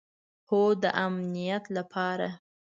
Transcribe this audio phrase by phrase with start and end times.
[0.49, 2.27] هو، د امنیت لپاره